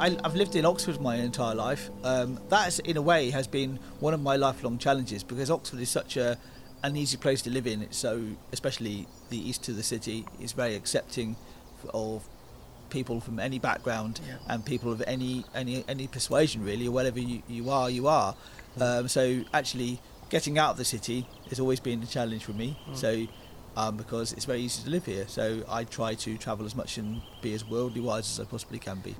[0.00, 1.90] I, I've lived in Oxford my entire life.
[2.02, 5.90] Um, that, in a way, has been one of my lifelong challenges because Oxford is
[5.90, 6.38] such a
[6.82, 7.82] an easy place to live in.
[7.82, 11.36] It's so, especially the east of the city, is very accepting
[11.92, 12.24] of
[12.88, 14.36] people from any background Yeah.
[14.48, 18.34] and people of any any any persuasion really, or whatever you, you are, you are.
[18.80, 22.78] Um, so actually, getting out of the city has always been a challenge for me.
[22.94, 23.26] So.
[23.76, 26.98] Um, because it's very easy to live here, so I try to travel as much
[26.98, 29.14] and be as worldly wise as I possibly can be.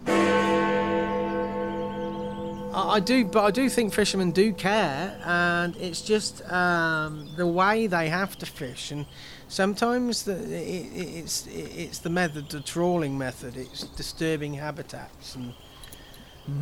[2.75, 7.87] I, do, but I do think fishermen do care, and it's just um, the way
[7.87, 9.07] they have to fish, and
[9.49, 13.57] sometimes the, it, it, it's it's the method, the trawling method.
[13.57, 15.55] It's disturbing habitats, and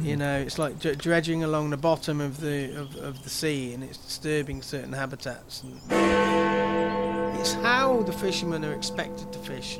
[0.02, 3.82] you know, it's like dredging along the bottom of the of, of the sea, and
[3.82, 5.62] it's disturbing certain habitats.
[5.62, 9.78] And it's how the fishermen are expected to fish,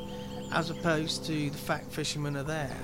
[0.53, 2.77] as opposed to the fact fishermen are there.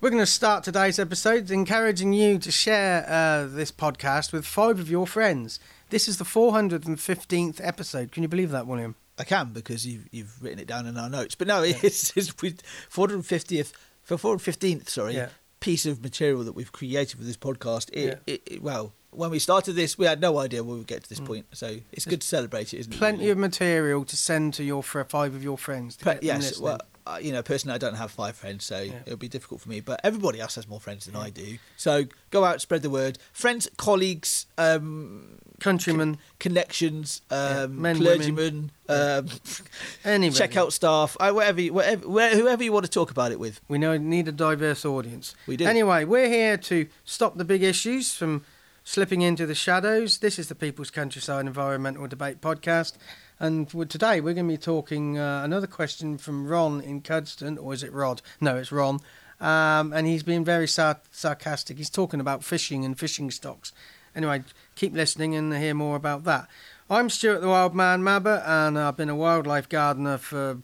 [0.00, 4.80] We're going to start today's episode encouraging you to share uh, this podcast with five
[4.80, 5.60] of your friends.
[5.90, 8.10] This is the 415th episode.
[8.10, 8.96] Can you believe that, William?
[9.18, 11.34] I can because you've you've written it down in our notes.
[11.36, 15.28] But no, it's, it's 450th for 415th, sorry, Yeah.
[15.60, 17.90] piece of material that we've created for this podcast.
[17.92, 18.34] It, Yeah.
[18.34, 21.08] it, it- well, when we started this, we had no idea we would get to
[21.08, 21.46] this point.
[21.52, 22.96] So it's good to celebrate it, isn't it?
[22.96, 22.98] Mm.
[22.98, 25.96] Plenty of material to send to your fr- five of your friends.
[25.96, 28.76] To But get yes, well, uh, you know, personally, I don't have five friends, so
[29.06, 29.80] it'll be difficult for me.
[29.80, 31.58] But everybody else has more friends than I do.
[31.76, 33.18] So go out, spread the word.
[33.32, 39.28] Friends, colleagues, um, countrymen, connections, um, men, clergymen, um,
[40.04, 40.38] anybody.
[40.38, 43.60] check out staff, uh, whatever, whatever, where, whoever you want to talk about it with.
[43.68, 45.34] We know need a diverse audience.
[45.46, 45.66] We do.
[45.66, 48.44] Anyway, we're here to stop the big issues from
[48.84, 50.18] slipping into the shadows.
[50.18, 52.94] This is the People's Countryside Environmental Debate Podcast.
[53.38, 57.72] And today we're going to be talking uh, another question from Ron in Cuddesdon, or
[57.74, 58.22] is it Rod?
[58.40, 59.00] No, it's Ron.
[59.40, 61.78] Um, and he's been very sar- sarcastic.
[61.78, 63.72] He's talking about fishing and fishing stocks.
[64.14, 64.44] Anyway,
[64.76, 66.48] keep listening and hear more about that.
[66.90, 70.58] I'm Stuart the Wild Man Mabber, and I've been a wildlife gardener for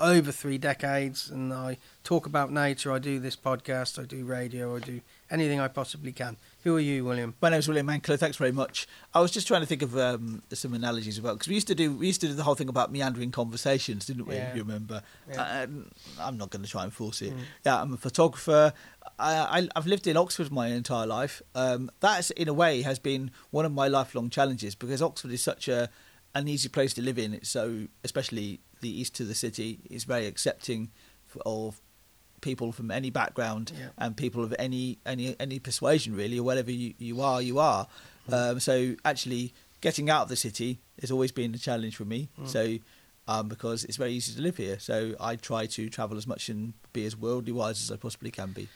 [0.00, 2.90] over three decades, and I talk about nature.
[2.90, 5.00] I do this podcast, I do radio, I do
[5.30, 6.38] anything I possibly can.
[6.62, 7.34] Who are you, William?
[7.40, 8.18] My name's William Mankler.
[8.18, 8.86] Thanks very much.
[9.14, 11.74] I was just trying to think of um, some analogies about because we used to
[11.74, 14.34] do we used to do the whole thing about meandering conversations, didn't we?
[14.34, 14.50] Yeah.
[14.50, 15.02] If you remember.
[15.30, 15.42] Yeah.
[15.42, 15.66] Uh,
[16.20, 17.32] I'm not going to try and force it.
[17.32, 17.40] Mm.
[17.64, 18.74] Yeah, I'm a photographer.
[19.18, 21.40] I, I, I've lived in Oxford my entire life.
[21.54, 25.42] Um, that, in a way, has been one of my lifelong challenges because Oxford is
[25.42, 25.88] such a
[26.34, 27.32] an easy place to live in.
[27.32, 30.90] It's so, especially the east of the city, is very accepting
[31.46, 31.80] of
[32.40, 33.88] people from any background Yeah.
[33.98, 37.86] and people of any any any persuasion really or whatever you, you are you are.
[38.32, 42.28] Um, so actually getting out of the city has always been a challenge for me.
[42.44, 42.78] So
[43.28, 44.78] um, because it's very easy to live here.
[44.78, 48.30] So I try to travel as much and be as worldly wise as I possibly
[48.30, 48.68] can be.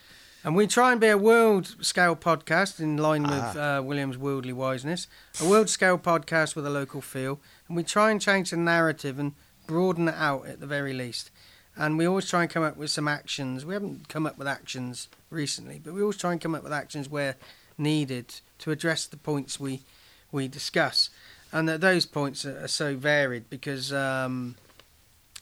[0.45, 4.53] And we try and be a world scale podcast in line with uh, William's worldly
[4.53, 5.07] wiseness,
[5.43, 7.41] a world scale podcast with a local feel.
[7.67, 9.33] And we try and change the narrative and
[9.67, 11.31] broaden it out at the very least.
[11.77, 13.65] And we always try and come up with some actions.
[13.67, 16.73] We haven't come up with actions recently, but we always try and come up with
[16.73, 17.37] actions where
[17.77, 19.83] needed to address the points we
[20.31, 21.11] we discuss.
[21.53, 24.57] And that those points are, are so varied because um,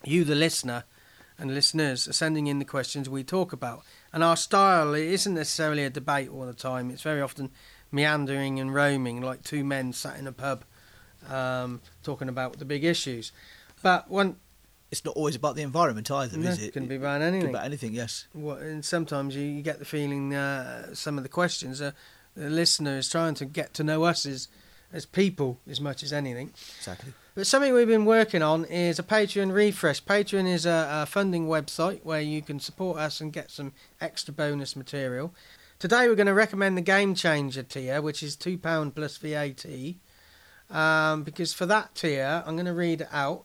[0.04, 0.84] you, the listener,
[1.38, 3.82] and listeners are sending in the questions we talk about.
[4.12, 6.90] And our style it isn't necessarily a debate all the time.
[6.90, 7.50] It's very often
[7.90, 10.64] meandering and roaming, like two men sat in a pub
[11.28, 13.32] um, talking about the big issues.
[13.82, 14.36] But one
[14.92, 17.28] it's not always about the environment either no, is it can be about It can
[17.34, 17.46] anything.
[17.48, 21.24] be about anything yes What, and sometimes you, you get the feeling uh, some of
[21.24, 21.94] the questions are
[22.36, 24.48] the listener is trying to get to know us as
[24.92, 26.52] as people as much as anything.
[26.78, 30.04] exactly But something we've been working on is a Patreon refresh.
[30.04, 33.72] Patreon is a, a funding website where you can support us and get some
[34.02, 35.32] extra bonus material.
[35.78, 39.64] Today we're going to recommend the Game Changer tier, which is £2 plus VAT.
[40.70, 43.44] Um, because for that tier, I'm going to read it out.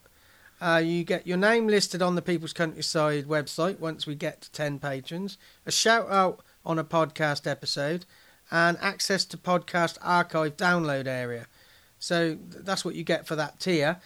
[0.59, 4.51] Uh, you get your name listed on the People's Countryside website once we get to
[4.51, 8.05] 10 patrons, a shout out on a podcast episode,
[8.49, 11.47] and access to podcast archive download area.
[11.99, 13.97] So that's what you get for that tier.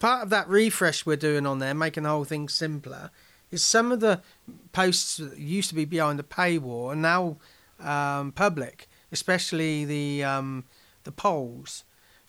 [0.00, 3.10] Part of that refresh we're doing on there, making the whole thing simpler,
[3.50, 4.20] is some of the
[4.72, 7.36] posts that used to be behind the paywall are now
[7.80, 10.64] um, public, especially the um,
[11.04, 11.84] the polls.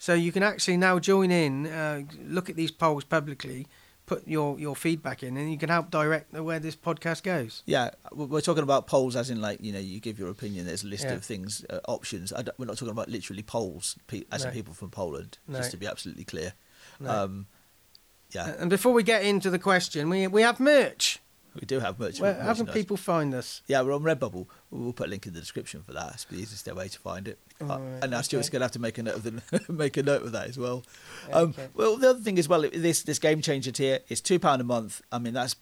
[0.06, 3.66] So you can actually now join in, uh, look at these polls publicly,
[4.06, 7.64] put your, your feedback in, and you can help direct where this podcast goes.
[7.66, 10.64] yeah we- we're talking about polls as in like you know you give your opinion
[10.64, 11.14] there's a list Yeah.
[11.14, 14.74] of things uh, options I we're not talking about literally polls pe- as in people
[14.74, 15.58] from Poland No.
[15.58, 16.52] just to be absolutely clear
[17.00, 17.10] No.
[17.10, 17.46] um,
[18.30, 21.18] yeah And before we get into the question, we we have merch.
[21.60, 22.20] We do have merch.
[22.20, 23.62] Where, how can people find us?
[23.66, 24.46] Yeah, we're on Redbubble.
[24.70, 26.12] We'll put a link in the description for that.
[26.14, 27.38] It's the easiest way to find it.
[27.60, 29.96] Uh, Alright, and now Stuart's going to have to make a note of the make
[29.96, 30.84] a note of that as well.
[31.32, 31.68] Um, Okay.
[31.74, 34.64] Well, the other thing as well, this this game changer tier is two pound a
[34.64, 35.00] month.
[35.10, 35.56] I mean, that's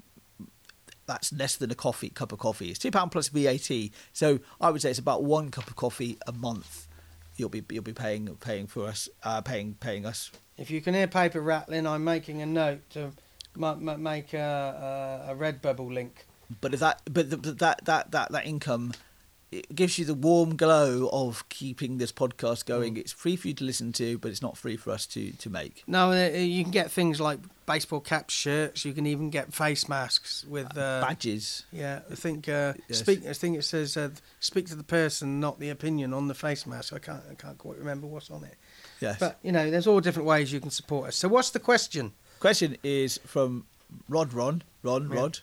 [1.06, 2.70] that's less than a coffee cup of coffee.
[2.70, 3.70] It's two pound plus VAT.
[4.12, 6.88] So I would say it's about one cup of coffee a month.
[7.36, 10.30] You'll be you'll be paying paying for us uh, paying paying us.
[10.56, 13.10] If you can hear paper rattling, I'm making a note to
[13.56, 16.26] ma- make a, a, a Redbubble link.
[16.60, 18.92] But if that but the, but that that that that income
[19.54, 22.96] it gives you the warm glow of keeping this podcast going.
[22.96, 25.50] It's free for you to listen to, but it's not free for us to to
[25.50, 25.84] make.
[25.86, 28.84] No, uh, you can get things like baseball caps, shirts.
[28.84, 30.76] You can even get face masks with.
[30.76, 31.64] Uh, Badges.
[31.72, 32.48] yeah, I think.
[32.48, 32.98] Uh, Yes.
[32.98, 33.26] Speak.
[33.26, 34.10] I think it says uh,
[34.40, 36.92] "speak to the person, not the opinion" on the face mask.
[36.92, 37.22] I can't.
[37.30, 38.56] I can't quite remember what's on it.
[39.00, 39.18] Yes.
[39.20, 41.16] But you know, there's all different ways you can support us.
[41.16, 42.12] So, what's the question
[42.44, 43.64] Question is from
[44.06, 44.62] Rod Ron.
[44.82, 45.16] Ron Yeah.
[45.18, 45.38] Rod.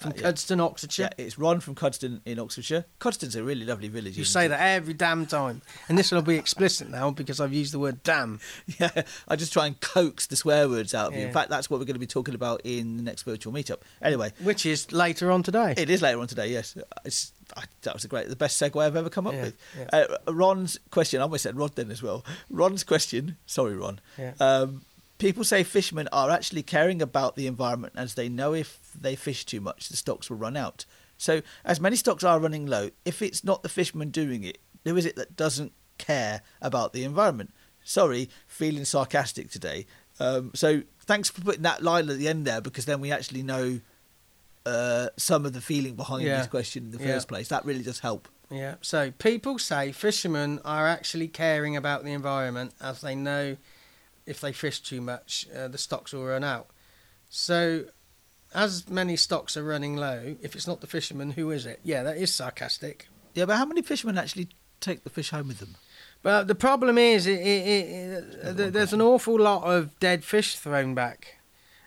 [0.00, 0.22] from Uh, yeah.
[0.22, 1.10] Cuddesdon, Oxfordshire?
[1.16, 2.86] Yeah, it's Ron from Cuddesdon in Oxfordshire.
[2.98, 4.16] Cuddesdon's a really lovely village.
[4.18, 4.48] You say it?
[4.48, 8.02] that every damn time, and this will be explicit now because I've used the word
[8.02, 8.40] "damn."
[8.80, 11.24] Yeah, I just try and coax the swear words out of you.
[11.26, 13.82] In fact, that's what we're going to be talking about in the next virtual meetup.
[14.02, 15.74] Anyway, which is later on today.
[15.76, 16.48] it is later on today.
[16.50, 19.42] Yes, it's, I, that was a great, the best segue I've ever come up Yeah,
[19.42, 19.56] with.
[19.78, 20.06] yeah.
[20.26, 21.20] Uh, Ron's question.
[21.20, 22.24] I almost said Rod then as well.
[22.48, 23.36] Ron's question.
[23.46, 24.00] Sorry, Ron.
[24.18, 24.32] Yeah.
[24.40, 24.82] Um,
[25.20, 29.44] people say fishermen are actually caring about the environment as they know if they fish
[29.44, 30.84] too much, the stocks will run out.
[31.16, 34.96] So, as many stocks are running low, if it's not the fisherman doing it, who
[34.96, 37.50] is it that doesn't care about the environment?
[37.84, 39.86] Sorry, feeling sarcastic today.
[40.18, 43.42] Um, so, thanks for putting that line at the end there because then we actually
[43.42, 43.80] know
[44.66, 46.38] uh, some of the feeling behind Yeah.
[46.38, 47.14] this question in the Yeah.
[47.14, 47.48] first place.
[47.48, 48.28] That really does help.
[48.50, 48.74] Yeah.
[48.82, 53.56] So people say fishermen are actually caring about the environment as they know
[54.30, 56.68] if they fish too much, uh, the stocks will run out.
[57.28, 57.86] So,
[58.54, 61.80] as many stocks are running low, if it's not the fishermen, who is it?
[61.82, 63.08] Yeah, that is sarcastic.
[63.34, 64.48] Yeah, but how many fishermen actually
[64.80, 65.74] take the fish home with them?
[66.22, 70.56] But the problem is, it, it, it, th- there's an awful lot of dead fish
[70.56, 71.38] thrown back,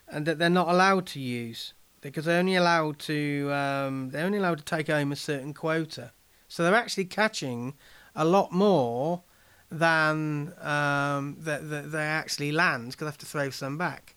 [0.07, 4.39] and that they're not allowed to use because they're only allowed to um, they're only
[4.39, 6.11] allowed to take home a certain quota.
[6.49, 7.75] So they're actually catching
[8.15, 9.23] a lot more
[9.79, 14.15] than um, that that they actually land because I have to throw some back.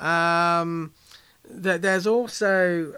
[0.00, 0.92] Um,
[1.62, 2.92] th- there's also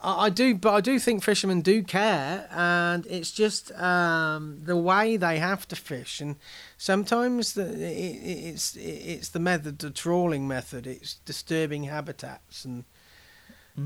[0.00, 4.76] I I do, but I do think fishermen do care, and it's just um, the
[4.76, 6.36] way they have to fish, and
[6.76, 10.86] sometimes the, it, it- it's it's the method, the trawling method.
[10.86, 12.84] It's disturbing habitats, and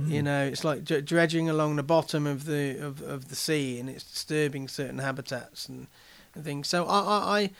[0.08, 3.90] you know, it's like dredging along the bottom of the of, of the sea, and
[3.90, 5.86] it's disturbing certain habitats and,
[6.34, 6.69] and things.
[6.69, 7.50] So I, I, I,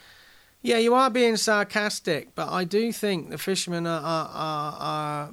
[0.63, 5.33] yeah, you are being sarcastic, but I do think the fishermen are are, are, are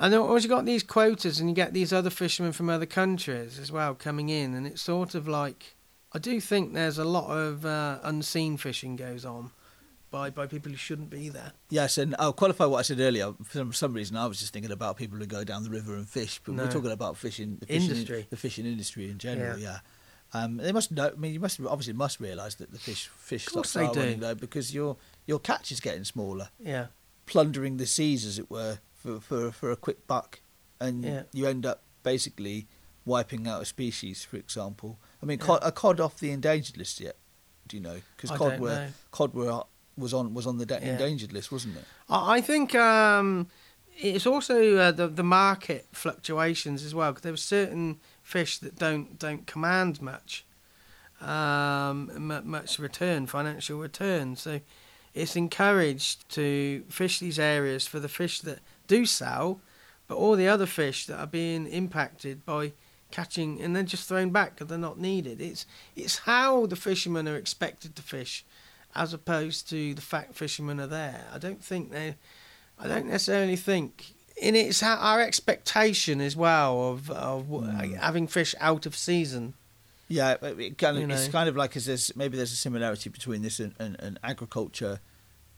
[0.00, 2.86] and then always you got these quotas, and you get these other fishermen from other
[2.86, 5.74] countries as well coming in, and it's sort of like
[6.12, 9.52] I do think there's a lot of uh, unseen fishing goes on
[10.10, 11.52] by by people who shouldn't be there.
[11.70, 13.32] Yes, and I'll qualify what I said earlier.
[13.44, 16.08] For some, reason, I was just thinking about people who go down the river and
[16.08, 16.64] fish, but No.
[16.64, 18.26] we're talking about fishing, the fishing Industry.
[18.28, 19.56] the fishing industry in general.
[19.58, 19.64] Yeah.
[19.74, 19.78] Yeah,
[20.34, 21.10] um, they must know.
[21.14, 24.20] I mean, you must obviously must realise that the fish fish Of stocks are running
[24.20, 24.96] low because your
[25.26, 26.86] your catch is getting smaller, Yeah,
[27.26, 30.40] plundering the seas, as it were, for for, for a quick buck,
[30.80, 31.22] and Yeah.
[31.32, 32.66] you end up basically
[33.04, 34.24] wiping out a species.
[34.24, 37.16] For example, I mean, cod, are cod off the endangered list yet?
[37.68, 38.00] Do you know?
[38.16, 38.88] Because cod were know.
[39.10, 39.62] cod were
[39.96, 40.92] was on was on the da- Yeah.
[40.92, 41.84] endangered list, wasn't it?
[42.08, 43.48] I I think um,
[43.96, 48.00] it's also uh, the the market fluctuations as well because there were certain
[48.32, 50.44] fish that don't don't command much
[51.20, 52.10] um,
[52.44, 54.36] much return, financial return.
[54.36, 54.60] So
[55.14, 58.58] it's encouraged to fish these areas for the fish that
[58.88, 59.60] do sell,
[60.08, 62.72] but all the other fish that are being impacted by
[63.10, 65.40] catching and then just thrown back because they're not needed.
[65.40, 68.44] It's it's how the fishermen are expected to fish,
[68.94, 71.26] as opposed to the fact fishermen are there.
[71.32, 72.16] I don't think they,
[72.78, 74.14] I don't necessarily think.
[74.40, 77.94] And it's our expectation as well of of w hmm.
[77.94, 79.54] having fish out of season.
[80.08, 81.32] Yeah, it- kind of, You it's know.
[81.32, 85.00] kind of like as there's maybe there's a similarity between this and, and, and agriculture,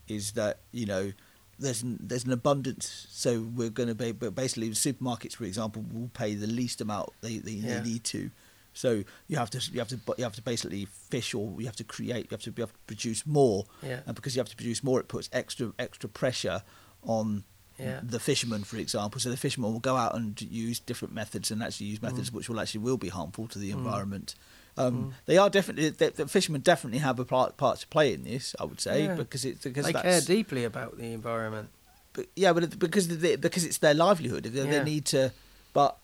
[0.07, 1.12] is that you know
[1.59, 5.85] there's an, there's an abundance, so we're going to be but basically supermarkets, for example,
[5.93, 7.78] will pay the least amount they, they, Yeah.
[7.78, 8.31] they need to.
[8.75, 11.76] So you have to you have to you have to basically fish or you have
[11.76, 14.00] to create you have to be able to produce more, Yeah.
[14.07, 16.62] and because you have to produce more, it puts extra extra pressure
[17.02, 17.45] on
[17.78, 18.00] Yeah.
[18.02, 19.21] the fishermen, for example.
[19.21, 22.35] So the fishermen will go out and use different methods and actually use methods Mm.
[22.35, 24.35] which will actually will be harmful to the environment.
[24.76, 28.25] Um, They are definitely the, the fishermen definitely have a part, part to play in
[28.25, 28.54] this.
[28.61, 29.14] I would say Yeah.
[29.14, 31.69] because it's because they care deeply about the environment.
[32.12, 34.71] but yeah, but because the, because it's their livelihood, they, Yeah.
[34.71, 35.33] they need to.
[35.73, 35.97] But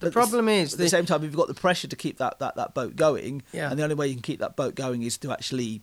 [0.00, 1.96] The at problem s- is at the the- same time, you've got the pressure to
[1.96, 3.70] keep that, that, that boat going, Yeah.
[3.70, 5.80] and the only way you can keep that boat going is to actually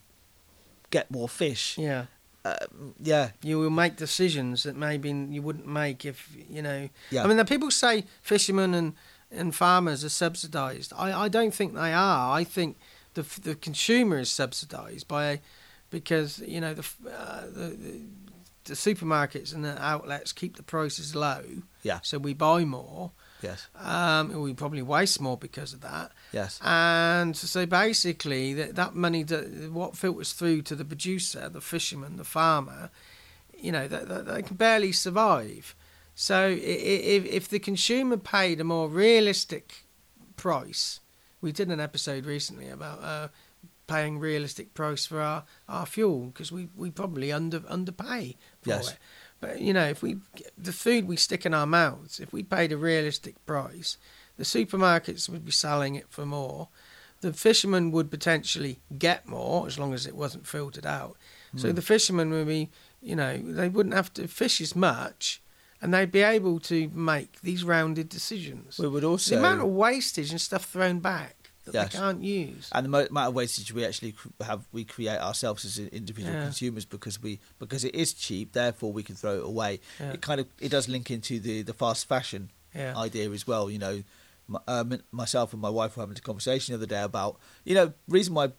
[0.92, 1.78] get more fish.
[1.80, 2.06] Yeah.
[2.44, 6.90] Um, yeah, you will make decisions that maybe you wouldn't make if you know.
[7.12, 7.24] Yeah.
[7.24, 8.94] I mean, the people say fishermen and
[9.32, 10.92] and farmers are subsidised.
[10.98, 12.36] I, I don't think they are.
[12.36, 12.78] I think
[13.14, 15.40] the the consumer is subsidised by
[15.90, 18.02] because you know the, uh, the the
[18.66, 21.44] the supermarkets and the outlets keep the prices low.
[21.84, 22.00] Yeah.
[22.04, 23.12] So we buy more.
[23.42, 26.12] Yes, Um, we probably waste more because of that.
[26.32, 31.62] yes, And so basically, that, that money, that, what filters through to the producer, the
[31.62, 32.90] fisherman, the farmer,
[33.58, 35.76] you know, that, that they can barely survive.
[36.16, 39.86] So if, if the consumer paid a more realistic
[40.36, 41.00] price,
[41.42, 43.28] we did an episode recently about uh,
[43.88, 48.90] paying realistic price for our, our fuel because we, we probably under underpay for Yes.
[48.92, 48.98] it.
[49.42, 50.18] But you know, if we
[50.58, 53.98] the food we stick in our mouths, if we paid a realistic price,
[54.38, 56.70] the supermarkets would be selling it for more.
[57.22, 61.18] The fishermen would potentially get more as long as it wasn't filtered out.
[61.58, 61.76] So Hmm.
[61.76, 62.70] the fishermen would be,
[63.02, 65.42] you know, they wouldn't have to fish as much,
[65.82, 68.78] and they'd be able to make these rounded decisions.
[68.80, 71.92] we would also the amount of wastage and stuff thrown back that Yes.
[71.94, 72.70] they can't use.
[72.72, 76.34] and the mo- amount of wastage we actually cr- have we create ourselves as individual
[76.34, 76.44] Yeah.
[76.46, 80.14] consumers because we because it is cheap therefore we can throw it away Yeah.
[80.14, 82.98] it kind of it does link into the the fast fashion Yeah.
[82.98, 84.04] idea as well you know
[84.50, 87.76] M- um, myself and my wife were having a conversation the other day about you
[87.76, 88.52] know reason why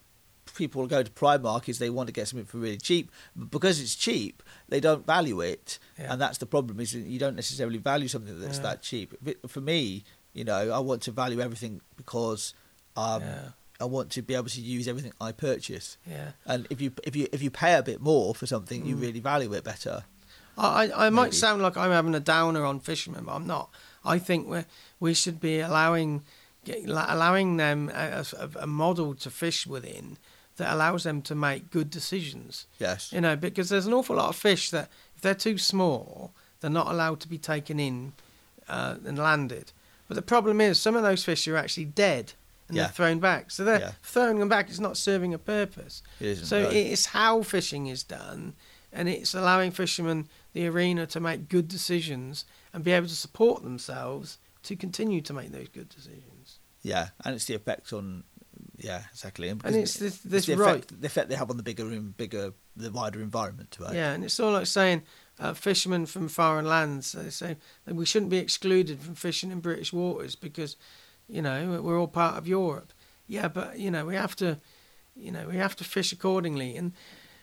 [0.54, 3.80] people go to Primark is they want to get something for really cheap but because
[3.80, 6.12] it's cheap they don't value it Yeah.
[6.12, 8.62] and that's the problem is you don't necessarily value something that's Yeah.
[8.62, 9.14] that cheap
[9.48, 12.54] for me you know I want to value everything because
[12.96, 13.48] um, Yeah.
[13.80, 15.96] I want to be able to use everything I purchase.
[16.08, 16.32] Yeah.
[16.46, 19.00] And if you if you if you pay a bit more for something, you Mm.
[19.02, 20.04] really value it better.
[20.56, 21.36] I, I I might Maybe.
[21.36, 23.70] sound like I'm having a downer on fishermen, but I'm not.
[24.04, 24.64] I think we
[25.00, 26.22] we should be allowing
[26.86, 30.16] allowing them a, a, a model to fish within
[30.56, 32.66] that allows them to make good decisions.
[32.78, 33.12] Yes.
[33.12, 36.70] You know, because there's an awful lot of fish that if they're too small, they're
[36.70, 38.12] not allowed to be taken in
[38.68, 39.72] uh, and landed.
[40.08, 42.34] But the problem is, some of those fish are actually dead
[42.72, 42.84] and Yeah.
[42.84, 43.50] they're thrown back.
[43.50, 43.92] So they're Yeah.
[44.02, 46.02] throwing them back is not serving a purpose.
[46.20, 46.70] It So no.
[46.70, 48.54] it's how fishing is done,
[48.92, 53.62] and it's allowing fishermen the arena to make good decisions and be able to support
[53.62, 56.58] themselves to continue to make those good decisions.
[56.82, 58.24] Yeah, and it's the effect on.
[58.78, 59.48] Yeah, exactly.
[59.48, 60.76] And, And it's this, this the right.
[60.76, 63.76] effect, the effect they have on the bigger, and bigger, the wider environment.
[63.78, 63.94] Right?
[63.94, 65.02] Yeah, and it's all like saying
[65.38, 67.12] uh, fishermen from foreign lands.
[67.12, 70.76] They say that we shouldn't be excluded from fishing in British waters because,
[71.28, 72.92] you know, we're all part of Europe.
[73.26, 74.58] Yeah, but you know we have to,
[75.16, 76.92] you know, we have to fish accordingly, and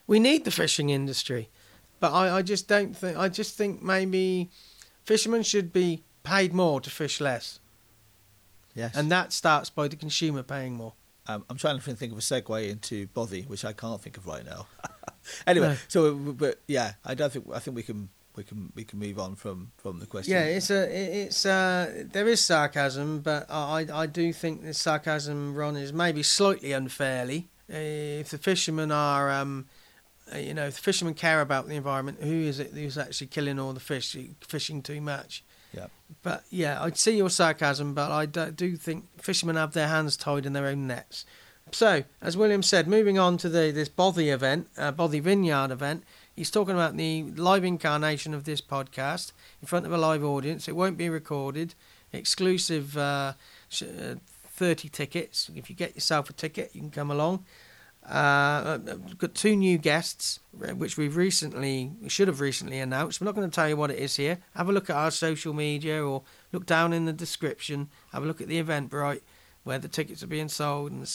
[0.07, 1.49] we need the fishing industry.
[1.99, 3.17] But I, I just don't think.
[3.17, 4.49] I just think maybe
[5.03, 7.59] fishermen should be paid more to fish less,
[8.75, 8.95] Yes.
[8.95, 10.93] and that starts by the consumer paying more.
[11.27, 14.27] um, I'm trying to think of a segue into bothy, which I can't think of
[14.27, 14.67] right now.
[15.47, 15.75] anyway, No.
[15.87, 18.09] so but yeah, I don't think I think we can
[18.39, 20.33] we can we can move on from from the question.
[20.33, 25.53] Yeah, it's a it's uh there is sarcasm, but I I do think the sarcasm
[25.53, 27.49] Ron is maybe slightly unfairly.
[27.67, 29.65] If the fishermen are um,
[30.33, 33.27] uh, you know, if the fishermen care about the environment, who is it who's actually
[33.27, 35.43] killing all the fish, fishing too much?
[35.73, 35.87] Yeah.
[36.23, 40.15] But yeah, I'd see your sarcasm, but I do, do think fishermen have their hands
[40.15, 41.25] tied in their own nets.
[41.71, 46.05] So, as William said, moving on to the this Bothy event, uh, Bothy Vineyard event,
[46.39, 50.69] he's talking about the live incarnation of this podcast in front of a live audience.
[50.69, 51.75] It won't be recorded.
[52.13, 53.33] Exclusive uh,
[53.81, 54.15] uh,
[54.47, 55.51] 30 tickets.
[55.53, 57.43] If you get yourself a ticket, you can come along.
[58.07, 63.19] Uh, we've got two new guests, uh, which we've recently, we should have recently announced.
[63.19, 64.37] We're not going to tell you what it is here.
[64.55, 67.89] Have a look at our social media or look down in the description.
[68.13, 69.23] Have a look at the Eventbrite
[69.63, 71.07] where the tickets are being sold, and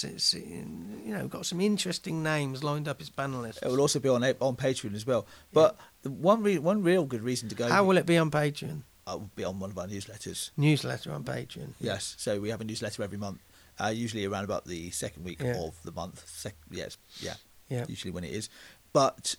[1.04, 3.62] you know, got some interesting names lined up as panelists.
[3.62, 5.26] It will also be on on Patreon as well.
[5.52, 8.30] But the one re- one real good reason to go How will it be on
[8.30, 8.82] Patreon?
[9.06, 10.50] It will be on one of our newsletters.
[10.56, 11.70] Newsletter on Patreon.
[11.80, 13.40] Yes, so we have a newsletter every month,
[13.78, 15.58] uh, usually around about the second week Yeah.
[15.62, 16.24] of the month.
[16.28, 17.34] Sec- yes, yeah,
[17.68, 17.84] Yeah.
[17.88, 18.48] usually when it is.
[18.92, 19.36] But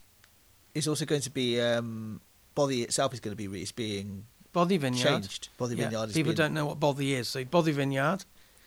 [0.73, 2.21] it's also going to be um,
[2.55, 5.03] Bothy itself is going to be re- it's being Bothy Vineyard.
[5.03, 5.49] changed.
[5.59, 6.09] Yeah, Vineyard.
[6.09, 7.27] Is People being, don't know what Bothy is.
[7.27, 8.23] So Bothy Vineyard,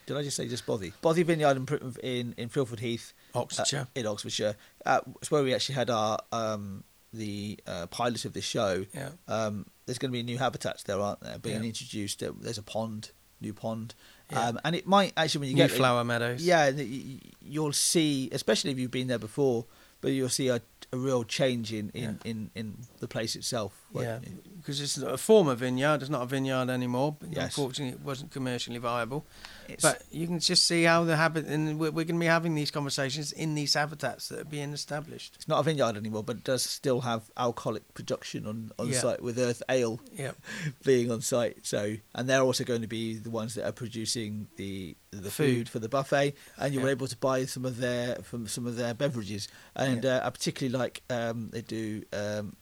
[0.09, 0.93] Did I just say just Bothy?
[1.03, 3.87] Bothy Vineyard in in, in Frilford Heath, uh, Oxfordshire.
[3.95, 4.57] in Oxfordshire.
[4.87, 8.87] Uh, it's where we actually had our um, the uh, pilot of this show.
[8.95, 9.11] yeah.
[9.29, 11.39] Um, there's going to be new habitats there, aren't there?
[11.39, 11.69] Being Yeah.
[11.69, 12.23] introduced.
[12.23, 13.11] Uh, There's a pond,
[13.41, 13.95] new pond,
[14.31, 14.49] Yeah.
[14.49, 16.43] um, and it might actually when you New get flower meadows.
[16.45, 16.85] Yeah, and y-
[17.25, 19.65] y- you'll see, especially if you've been there before,
[20.03, 20.61] but you'll see a,
[20.93, 22.31] a real change in in, Yeah.
[22.31, 23.73] in, in the place itself.
[23.95, 24.19] Yeah,
[24.69, 26.03] because it's a former vineyard.
[26.03, 27.17] It's not a vineyard anymore.
[27.19, 27.57] But Yes.
[27.57, 29.25] Unfortunately, it wasn't commercially viable.
[29.67, 32.27] It's- But you can just see how the habit, and we're, we're going to be
[32.27, 35.37] having these conversations in these habitats that are being established.
[35.37, 39.01] it's not a vineyard anymore, but it does still have alcoholic production on, on Yeah.
[39.01, 40.37] site with Earth Ale Yep.
[40.85, 41.65] being on site.
[41.67, 45.57] So, and they're also going to be the ones that are producing the the food,
[45.57, 45.69] Food.
[45.71, 46.93] for the buffet, and you were Yeah.
[46.93, 49.49] able to buy some of their from some of their beverages.
[49.75, 52.57] And uh, I particularly like um, they do um,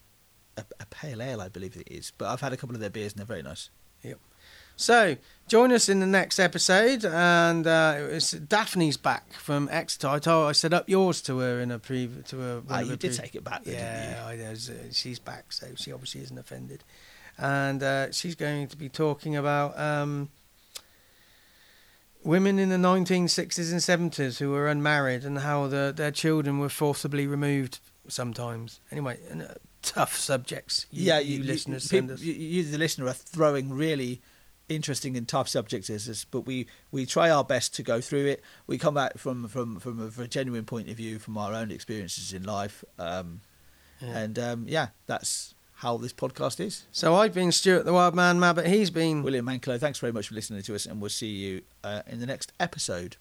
[0.56, 2.12] a, a pale ale, I believe it is.
[2.16, 3.70] But I've had a couple of their beers and they're very nice.
[4.02, 4.18] Yep.
[4.78, 5.16] So
[5.48, 10.08] join us in the next episode, and uh, it's Daphne's back from Exeter.
[10.08, 12.62] I told I set up yours to her in a pre to.
[12.68, 14.54] Ah, you her did pre- take it back, though, Yeah, I know.
[14.54, 16.84] so She's back, so she obviously isn't offended,
[17.38, 20.28] and uh, she's going to be talking about um,
[22.22, 26.68] women in the 1960s and 70s who were unmarried and how the, their children were
[26.68, 28.80] forcibly removed sometimes.
[28.90, 29.54] Anyway, and, uh,
[29.86, 30.86] tough subjects.
[30.90, 32.20] You, yeah, you, listeners send us.
[32.20, 34.20] You, you, the listener, are throwing really
[34.68, 38.26] interesting and tough subjects at us, but we, we try our best to go through
[38.26, 38.42] it.
[38.66, 41.38] We come at it from from from a, from a genuine point of view, from
[41.38, 43.40] our own experiences in life, um,
[44.02, 44.18] Yeah.
[44.18, 46.86] and um, yeah, that's how this podcast is.
[46.90, 48.66] So I've been Stuart the Wild Man Mabbott.
[48.66, 51.62] He's been William Manklow, thanks very much for listening to us, and we'll see you
[51.84, 53.16] uh, in the next episode.